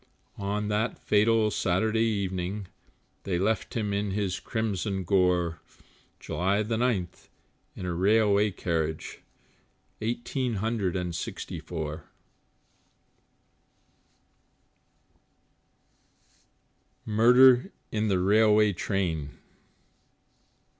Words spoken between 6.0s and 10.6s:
July the 9th, in a railway carriage, Eighteen